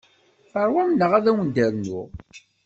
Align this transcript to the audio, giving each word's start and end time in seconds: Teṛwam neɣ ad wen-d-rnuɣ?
Teṛwam 0.51 0.91
neɣ 0.93 1.11
ad 1.17 1.27
wen-d-rnuɣ? 1.33 2.09